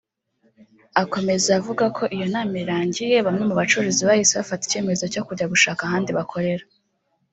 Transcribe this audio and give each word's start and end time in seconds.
Akomeza 1.01 1.49
avuga 1.59 1.85
ko 1.97 2.03
iyo 2.15 2.25
nama 2.35 2.53
irangiye 2.63 3.15
bamwe 3.25 3.43
mu 3.49 3.55
bacuruzi 3.61 4.01
bahise 4.09 4.33
bafata 4.39 4.63
icyemezo 4.65 5.03
cyo 5.13 5.21
kujya 5.27 5.51
gushaka 5.53 5.81
ahandi 5.83 6.09
bakorera 6.17 6.65